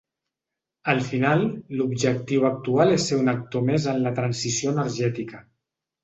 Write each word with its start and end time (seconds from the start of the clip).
Al 0.91 1.01
final, 1.09 1.43
l’objectiu 1.81 2.47
actual 2.49 2.93
és 2.93 3.05
ser 3.09 3.19
un 3.25 3.29
actor 3.33 3.65
més 3.67 3.85
en 3.91 4.01
la 4.07 4.13
transició 4.21 4.73
energètica. 4.77 5.43